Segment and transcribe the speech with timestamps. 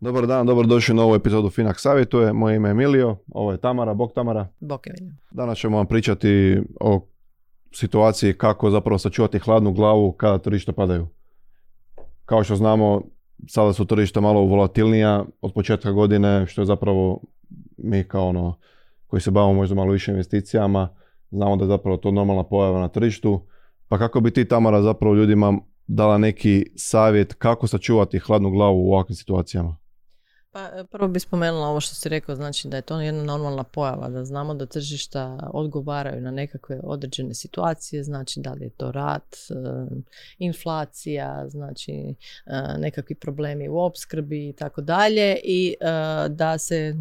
[0.00, 2.32] Dobar dan, dobro došli na ovu epizodu Finak savjetuje.
[2.32, 4.48] Moje ime je Emilio, ovo je Tamara, bok Tamara.
[4.60, 5.14] Bok Emilio.
[5.30, 7.06] Danas ćemo vam pričati o
[7.72, 11.06] situaciji kako zapravo sačuvati hladnu glavu kada tržišta padaju.
[12.24, 13.02] Kao što znamo,
[13.48, 17.20] sada su tržišta malo volatilnija od početka godine, što je zapravo
[17.82, 18.58] mi kao ono
[19.06, 20.88] koji se bavimo možda malo više investicijama,
[21.30, 23.46] znamo da je zapravo to normalna pojava na tržištu.
[23.88, 28.92] Pa kako bi ti Tamara zapravo ljudima dala neki savjet kako sačuvati hladnu glavu u
[28.92, 29.76] ovakvim situacijama?
[30.52, 33.64] Pa e, prvo bih spomenula ovo što si rekao, znači da je to jedna normalna
[33.64, 38.92] pojava, da znamo da tržišta odgovaraju na nekakve određene situacije, znači da li je to
[38.92, 39.54] rat, e,
[40.38, 42.14] inflacija, znači e,
[42.78, 45.74] nekakvi problemi u opskrbi i tako dalje i
[46.28, 46.94] da se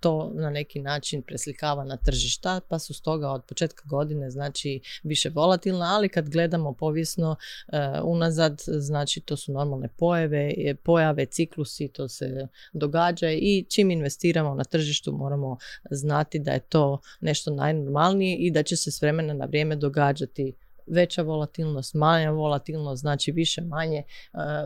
[0.00, 5.30] to na neki način preslikava na tržišta, pa su stoga od početka godine znači više
[5.34, 7.36] volatilna, ali kad gledamo povijesno
[8.02, 14.64] unazad, znači to su normalne pojave, pojave, ciklusi, to se događa i čim investiramo na
[14.64, 15.56] tržištu moramo
[15.90, 20.52] znati da je to nešto najnormalnije i da će se s vremena na vrijeme događati
[20.86, 24.04] veća volatilnost, manja volatilnost, znači više manje e,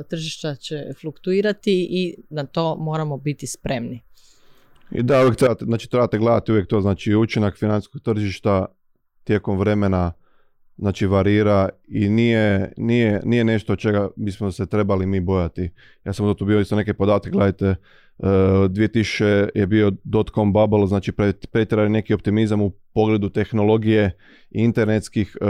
[0.09, 4.03] tržišta će fluktuirati i na to moramo biti spremni.
[4.91, 8.67] I da, uvijek trebate, znači trebate gledati uvijek to, znači učinak financijskog tržišta
[9.25, 10.12] tijekom vremena
[10.79, 15.71] znači varira i nije, nije, nije nešto čega bismo se trebali mi bojati.
[16.05, 17.75] Ja sam tu bio isto neke podatke, gledajte,
[18.19, 21.12] uh, 2000 je bio dot-com bubble, znači
[21.53, 24.17] pretjerali neki optimizam u pogledu tehnologije
[24.51, 25.49] i internetskih uh,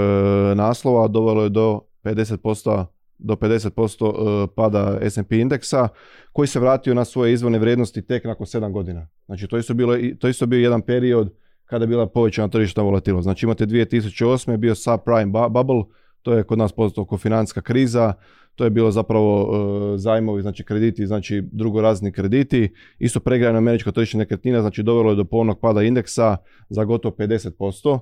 [0.57, 2.85] naslova, dovelo je do 50%
[3.19, 5.89] do 50% uh, pada S&P indeksa
[6.33, 9.09] koji se vratio na svoje izvorne vrijednosti tek nakon 7 godina.
[9.27, 11.35] Znači to isto, bilo, to isto bio jedan period
[11.69, 13.25] kada je bila povećana tržišna volatilnost.
[13.25, 14.51] Znači imate 2008.
[14.51, 15.83] je bio subprime bubble,
[16.23, 18.13] to je kod nas poznato oko financijska kriza,
[18.55, 24.19] to je bilo zapravo uh, zajmovi, znači krediti, znači drugorazni krediti, isto pregrajano američko tržište
[24.19, 26.37] nekretnina, znači dovelo je do polnog pada indeksa
[26.69, 27.99] za gotovo 50%,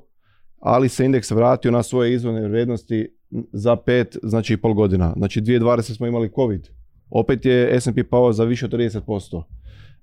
[0.61, 3.09] ali se indeks vratio na svoje izvorne vrijednosti
[3.53, 5.13] za pet, znači pol godina.
[5.17, 6.69] Znači 2020 smo imali COVID,
[7.11, 9.43] opet je S&P pao za više od 30%.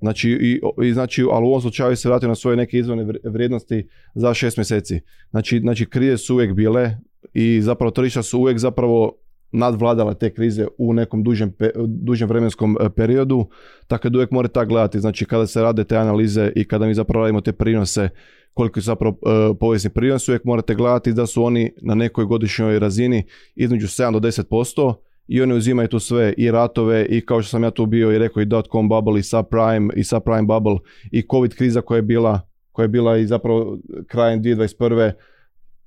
[0.04, 3.88] Znači, i, i, znači, ali u ovom slučaju se vratio na svoje neke izvorne vrijednosti
[4.16, 5.00] za šest mjeseci.
[5.30, 6.98] Znači, znači krize su uvijek bile
[7.34, 9.16] i zapravo tržišta su uvijek zapravo
[9.52, 11.54] nadvladala te krize u nekom dužem,
[11.88, 13.48] dužem vremenskom e, periodu,
[13.88, 16.94] tako da uvijek morate tako gledati, znači kada se rade te analize i kada mi
[16.94, 18.10] zapravo radimo te prinose,
[18.54, 22.80] koliko su zapravo uh, povijesni prinos, uvijek morate gledati da su oni na nekoj godišnjoj
[22.80, 23.24] razini
[23.56, 24.94] između 7 do 10%,
[25.28, 28.18] i oni uzimaju tu sve i ratove i kao što sam ja tu bio i
[28.18, 30.78] rekao i dot-com bubble i subprime i subprime bubble
[31.12, 32.42] i covid kriza koja je bila
[32.72, 35.12] koja je bila i zapravo krajem 2021.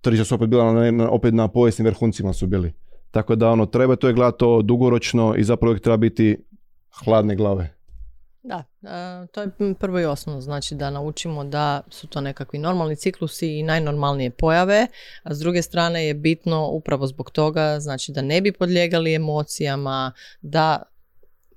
[0.01, 2.73] tržišta su opet bila na, opet na povijesnim vrhuncima su bili.
[3.11, 6.37] Tako da ono treba to je gledati dugoročno i zapravo treba biti
[7.05, 7.76] hladne glave.
[8.47, 12.97] Da, e, to je prvo i osnovno, znači da naučimo da su to nekakvi normalni
[12.97, 14.87] ciklusi i najnormalnije pojave,
[15.23, 20.13] a s druge strane je bitno upravo zbog toga, znači da ne bi podlijegali emocijama,
[20.41, 20.83] da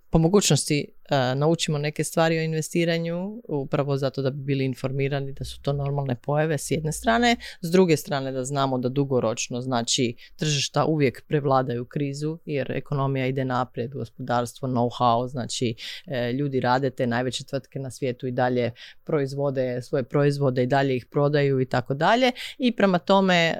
[0.09, 0.98] po mogućnosti
[1.35, 6.15] naučimo neke stvari o investiranju, upravo zato da bi bili informirani da su to normalne
[6.15, 11.85] pojave s jedne strane, s druge strane da znamo da dugoročno znači tržišta uvijek prevladaju
[11.85, 15.75] krizu jer ekonomija ide naprijed, gospodarstvo, know-how, znači
[16.07, 18.71] e, ljudi rade te najveće tvrtke na svijetu i dalje
[19.03, 23.55] proizvode svoje proizvode i dalje ih prodaju i tako dalje i prema tome e,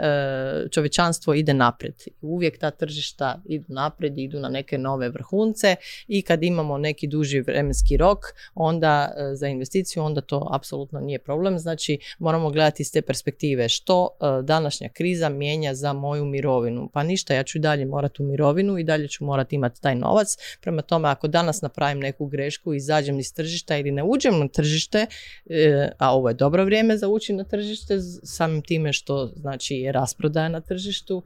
[0.72, 1.96] čovječanstvo ide naprijed.
[2.22, 5.76] Uvijek ta tržišta idu naprijed, idu na neke nove vrhunce
[6.08, 8.20] i kad imamo neki duži vremenski rok
[8.56, 11.60] onda e, za investiciju onda to apsolutno nije problem.
[11.60, 16.90] Znači moramo gledati iz te perspektive što e, današnja kriza mijenja za moju mirovinu.
[16.94, 19.96] Pa ništa, ja ću i dalje morati u mirovinu i dalje ću morati imati taj
[19.96, 20.28] novac.
[20.62, 25.06] Prema tome ako danas napravim neku grešku izađem iz tržišta ili ne uđem na tržište,
[25.50, 29.92] e, a ovo je dobro vrijeme za ući na tržište samim time što znači je
[29.92, 31.24] rasprodaja na tržištu,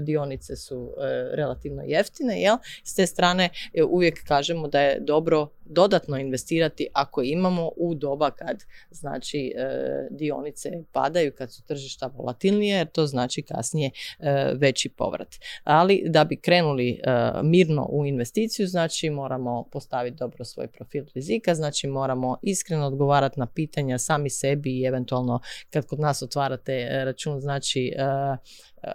[0.00, 0.94] dionice su
[1.32, 2.56] relativno jeftine, jel?
[2.84, 3.48] S te strane
[3.88, 9.68] uvijek kažemo da je dobro dodatno investirati ako imamo u doba kad znači e,
[10.10, 15.34] dionice padaju, kad su tržišta volatilnije, jer to znači kasnije e, veći povrat.
[15.64, 17.00] Ali da bi krenuli e,
[17.42, 23.46] mirno u investiciju, znači moramo postaviti dobro svoj profil rizika, znači moramo iskreno odgovarati na
[23.46, 25.40] pitanja sami sebi i eventualno
[25.70, 27.92] kad kod nas otvarate račun, znači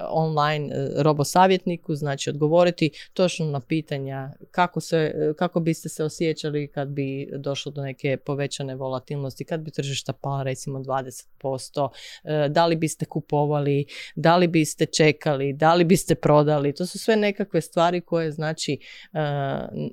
[0.09, 7.29] online robosavjetniku, znači odgovoriti točno na pitanja kako, se, kako biste se osjećali kad bi
[7.38, 11.89] došlo do neke povećane volatilnosti, kad bi tržišta pala recimo 20%,
[12.49, 13.85] da li biste kupovali,
[14.15, 18.79] da li biste čekali, da li biste prodali, to su sve nekakve stvari koje znači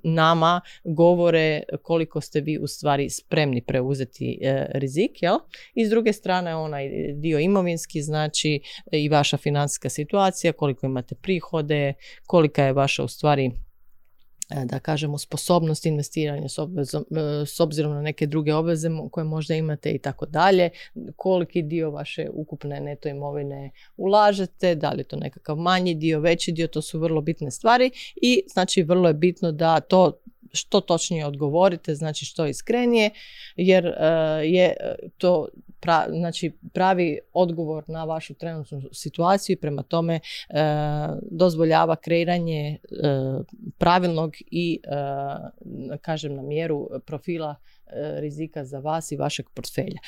[0.03, 4.39] nama govore koliko ste vi u stvari spremni preuzeti
[4.71, 5.39] rizik, jel?
[5.75, 8.61] I s druge strane onaj dio imovinski, znači
[8.93, 11.95] i vaša financijska situacija, koliko imate prihode,
[12.27, 13.51] kolika je vaša u stvari
[14.51, 19.25] e, da kažemo sposobnost investiranja s, obvezom, e, s obzirom na neke druge obveze koje
[19.25, 20.71] možda imate i tako dalje,
[21.17, 26.53] koliki dio vaše ukupne neto imovine ulažete, da li je to nekakav manji dio, veći
[26.53, 30.21] dio, to su vrlo bitne stvari i znači vrlo je bitno da to
[30.53, 33.11] što točnije odgovorite, znači što iskrenije,
[33.57, 33.93] jer uh,
[34.43, 34.77] je
[35.19, 35.49] to
[35.81, 40.57] pra, znači pravi odgovor na vašu trenutnu situaciju i prema tome uh,
[41.31, 43.45] dozvoljava kreiranje uh,
[43.79, 44.81] pravilnog i
[46.01, 47.55] kažem na mjeru profila
[48.21, 49.99] rizika za vas i vašeg portfelja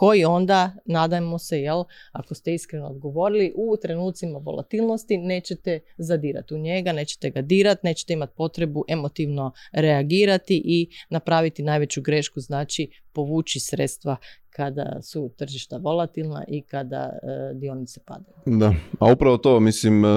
[0.00, 6.58] koji onda, nadajmo se, jel, ako ste iskreno odgovorili, u trenucima volatilnosti nećete zadirati u
[6.58, 13.60] njega, nećete ga dirati, nećete imati potrebu emotivno reagirati i napraviti najveću grešku, znači povući
[13.60, 14.16] sredstva
[14.50, 18.58] kada su tržišta volatilna i kada e, dionice padaju.
[18.58, 20.08] Da, a upravo to, mislim, e,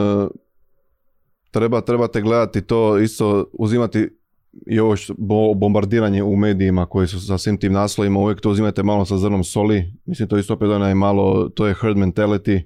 [1.51, 4.09] treba, trebate gledati to isto, uzimati
[4.67, 4.95] i ovo
[5.53, 9.43] bombardiranje u medijima koji su sa svim tim naslovima, uvijek to uzimate malo sa zrnom
[9.43, 9.93] soli.
[10.05, 12.61] Mislim, to isto opet onaj malo, to je herd mentality.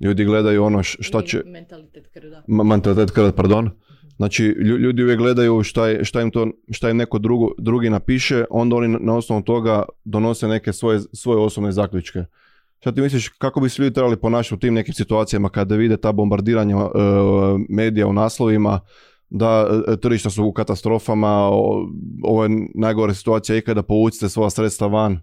[0.00, 1.42] Ljudi gledaju ono šta će...
[1.46, 2.42] Mentalitet krda.
[2.46, 3.70] Mentalitet krda, pardon.
[4.16, 4.44] Znači,
[4.82, 8.76] ljudi uvijek gledaju šta, je, šta, im to, šta im neko drugo, drugi napiše, onda
[8.76, 12.24] oni na osnovu toga donose neke svoje, svoje osobne zaključke.
[12.80, 15.96] Šta ti misliš, kako bi se ljudi trebali ponašati u tim nekim situacijama kada vide
[15.96, 16.90] ta bombardiranja uh,
[17.68, 18.80] medija u naslovima,
[19.34, 21.50] da e, tržišta su u katastrofama,
[22.22, 25.18] ovo je najgore situacija ikada, povucite svoja sredstva van.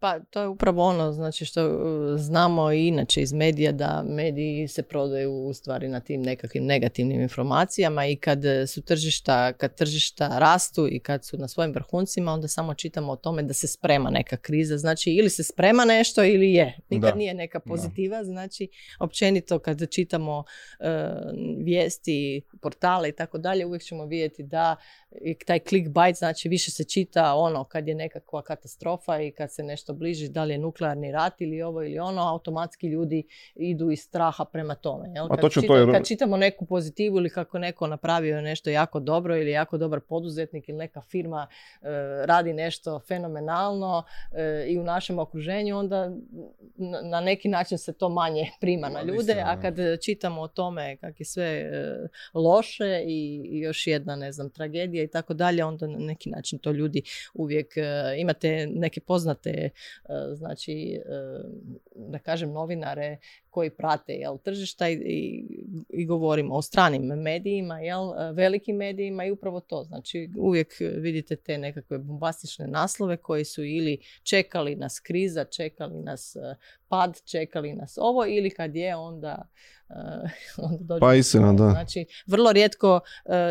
[0.00, 4.68] Pa to je upravo ono znači što uh, znamo i inače iz medija da mediji
[4.68, 10.38] se prodaju u stvari na tim nekakvim negativnim informacijama i kad su tržišta, kad tržišta
[10.38, 14.10] rastu i kad su na svojim vrhuncima onda samo čitamo o tome da se sprema
[14.10, 14.78] neka kriza.
[14.78, 16.78] Znači ili se sprema nešto ili je.
[16.88, 18.24] Nikad nije neka pozitiva.
[18.24, 18.68] Znači
[19.00, 20.86] općenito kad čitamo uh,
[21.64, 24.76] vijesti, portale i tako dalje uvijek ćemo vidjeti da
[25.46, 29.89] taj clickbait znači više se čita ono kad je nekakva katastrofa i kad se nešto
[29.92, 33.22] bliži, da li je nuklearni rat ili ovo ili ono, automatski ljudi
[33.54, 35.08] idu iz straha prema tome.
[35.14, 35.28] Jel?
[35.28, 35.40] Kad,
[35.92, 40.68] kad čitamo neku pozitivu ili kako neko napravio nešto jako dobro ili jako dobar poduzetnik
[40.68, 41.46] ili neka firma
[41.82, 41.86] e,
[42.26, 44.02] radi nešto fenomenalno
[44.32, 46.10] e, i u našem okruženju, onda
[47.02, 51.20] na neki način se to manje prima na ljude, a kad čitamo o tome kak
[51.20, 51.70] je sve e,
[52.34, 56.72] loše i, još jedna, ne znam, tragedija i tako dalje, onda na neki način to
[56.72, 57.02] ljudi
[57.34, 57.74] uvijek
[58.18, 59.70] imate neke poznate
[60.08, 61.40] E, znači e,
[62.08, 63.18] da kažem novinare
[63.50, 65.44] koji prate jel, tržišta i, i,
[65.88, 69.84] i govorimo o stranim medijima, jel, velikim medijima i upravo to.
[69.84, 76.36] Znači uvijek vidite te nekakve bombastične naslove koji su ili čekali nas kriza, čekali nas
[76.88, 79.48] pad, čekali nas ovo ili kad je onda
[80.68, 81.70] onda dođe pa istina, da.
[81.70, 83.00] Znači, vrlo rijetko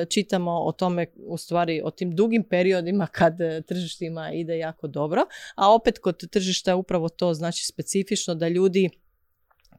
[0.09, 3.37] čitamo o tome, u stvari, o tim dugim periodima kad
[3.67, 5.21] tržištima ide jako dobro,
[5.55, 8.89] a opet kod tržišta je upravo to, znači specifično da ljudi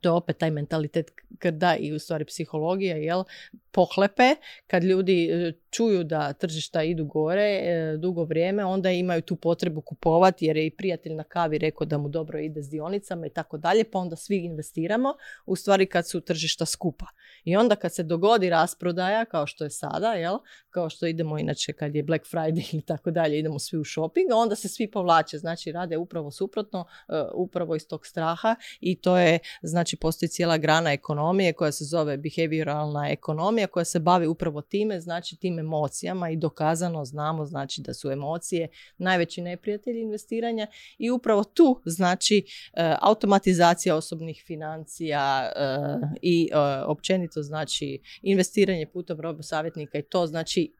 [0.01, 3.25] to je opet taj mentalitet krda i u stvari psihologija, jel,
[3.71, 4.35] pohlepe,
[4.67, 5.31] kad ljudi
[5.71, 10.67] čuju da tržišta idu gore e, dugo vrijeme, onda imaju tu potrebu kupovati jer je
[10.67, 13.99] i prijatelj na kavi rekao da mu dobro ide s dionicama i tako dalje, pa
[13.99, 15.15] onda svi investiramo,
[15.47, 17.07] u stvari kad su tržišta skupa.
[17.45, 20.39] I onda kad se dogodi rasprodaja, kao što je sada, jel,
[20.71, 24.27] kao što idemo inače kad je Black Friday ili tako dalje, idemo svi u shopping,
[24.35, 29.17] onda se svi povlače, znači rade upravo suprotno, e, upravo iz tog straha i to
[29.17, 34.63] je, znači postoji cijela grana ekonomije koja se zove behavioralna ekonomija koja se bavi upravo
[34.63, 40.67] time, znači tim emocijama i dokazano znamo znači da su emocije najveći neprijatelji investiranja
[40.99, 42.39] i upravo tu znači
[42.73, 45.77] e, automatizacija osobnih financija e,
[46.23, 50.80] i e, općenito znači investiranje putem robo savjetnika i to znači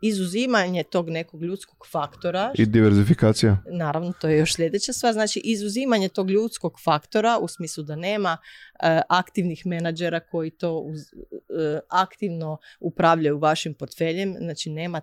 [0.00, 2.52] izuzimanje tog nekog ljudskog faktora.
[2.54, 3.58] I diverzifikacija.
[3.70, 5.12] Naravno, to je još sljedeća stvar.
[5.12, 8.38] Znači, izuzimanje tog ljudskog faktora u smislu da nema
[8.82, 14.36] e, aktivnih menadžera koji to uz, e, aktivno upravljaju vašim portfeljem.
[14.38, 15.00] Znači, nema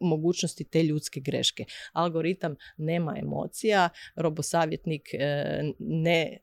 [0.00, 1.64] mogućnosti te ljudske greške.
[1.92, 5.08] Algoritam nema emocija, robosavjetnik
[5.78, 6.38] ne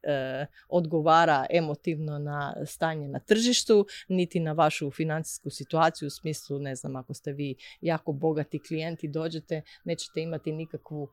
[0.70, 6.96] odgovara emotivno na stanje na tržištu, niti na vašu financijsku situaciju u smislu, ne znam,
[6.96, 11.10] ako ste vi jako bogati klijenti, dođete, nećete imati nikakvu,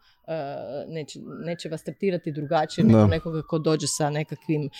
[0.88, 4.70] neće, neće vas tretirati drugačije nego nekoga ko dođe sa nekakvim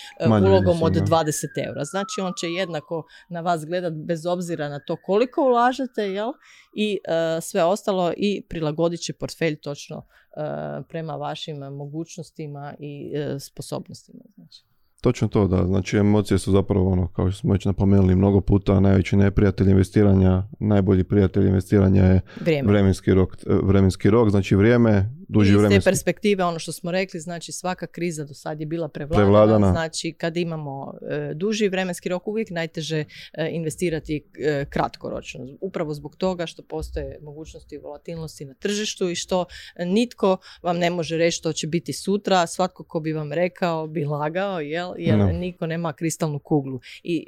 [0.47, 1.83] ulogom od 20 eura.
[1.83, 6.31] Znači on će jednako na vas gledati bez obzira na to koliko ulažete jel?
[6.75, 13.41] i uh, sve ostalo i prilagodit će portfelj točno uh, prema vašim mogućnostima i uh,
[13.41, 14.23] sposobnostima.
[14.35, 14.63] Znači.
[15.05, 15.65] Točno to, da.
[15.67, 20.43] Znači emocije su zapravo ono, kao što smo već napomenuli mnogo puta, najveći neprijatelj investiranja,
[20.59, 22.21] najbolji prijatelj investiranja je
[22.63, 25.79] vremenski rok, vremenski rok, znači vrijeme, duži Iz vremenski...
[25.79, 29.71] te perspektive, ono što smo rekli, znači svaka kriza do sad je bila prevladana, prevladana.
[29.71, 35.47] znači kad imamo e, duži vremenski rok uvijek najteže e, investirati e, kratkoročno.
[35.61, 39.45] Upravo zbog toga što postoje mogućnosti volatilnosti na tržištu i što
[39.79, 44.05] nitko vam ne može reći što će biti sutra, svatko ko bi vam rekao bi
[44.05, 44.94] lagao, jel?
[44.97, 46.79] Jer niko nema kristalnu kuglu.
[47.03, 47.25] I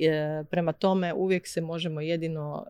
[0.49, 2.65] prema tome uvijek se možemo jedino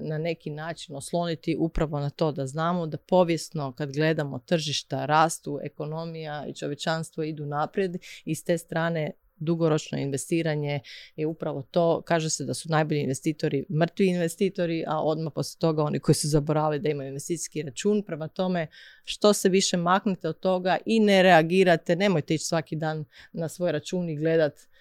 [0.00, 5.58] na neki način osloniti upravo na to da znamo da povijesno kad gledamo tržišta, rastu,
[5.62, 9.12] ekonomija i čovječanstvo idu naprijed i s te strane
[9.42, 10.80] dugoročno investiranje
[11.16, 12.02] je upravo to.
[12.06, 16.28] Kaže se da su najbolji investitori mrtvi investitori, a odmah poslije toga oni koji su
[16.28, 18.02] zaboravili da imaju investicijski račun.
[18.02, 18.66] Prema tome,
[19.04, 23.72] što se više maknete od toga i ne reagirate, nemojte ići svaki dan na svoj
[23.72, 24.71] račun i gledat E,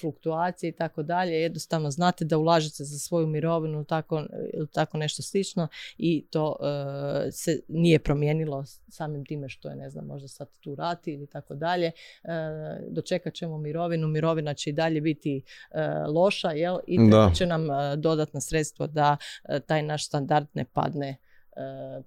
[0.00, 1.32] fluktuacije i tako dalje.
[1.32, 4.24] Jednostavno znate da ulažete za svoju mirovinu tako,
[4.54, 9.90] ili tako nešto slično i to e, se nije promijenilo samim time što je, ne
[9.90, 11.86] znam, možda sad tu rati ili tako dalje.
[11.86, 11.92] E,
[12.88, 15.42] dočekat ćemo mirovinu, mirovina će i dalje biti
[16.08, 16.78] loša, jel?
[16.86, 19.16] I treba će nam dodatna sredstvo da
[19.66, 21.16] taj naš standard ne padne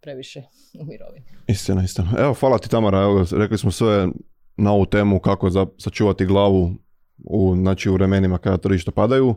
[0.02, 0.44] previše
[0.80, 1.26] u mirovini.
[1.48, 2.14] Istina, istina.
[2.18, 4.08] Evo, hvala ti Tamara, evo, rekli smo sve
[4.58, 6.72] na ovu temu kako sačuvati glavu
[7.18, 9.36] u, znači, u vremenima kada tržišta padaju.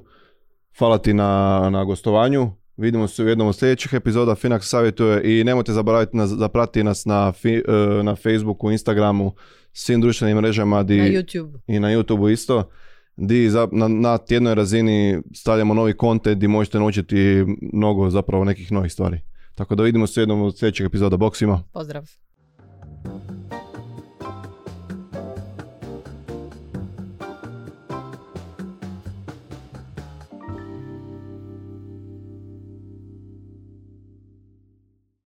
[0.78, 2.50] Hvala ti na, na gostovanju.
[2.76, 7.04] Vidimo se u jednom od sljedećih epizoda Finax savjetuje i nemojte zaboraviti na, zapratiti nas
[7.04, 7.62] na, fi, e,
[8.02, 9.34] na Facebooku, Instagramu,
[9.72, 11.58] svim društvenim mrežama di, na YouTube.
[11.66, 12.70] i na YouTubeu isto
[13.16, 18.92] di na, na tjednoj razini stavljamo novi kontent gdje možete naučiti mnogo zapravo nekih novih
[18.92, 19.20] stvari.
[19.54, 21.16] Tako da vidimo se u jednom od sljedećih epizoda.
[21.16, 21.62] Bok svima.
[21.72, 22.25] Pozdrav.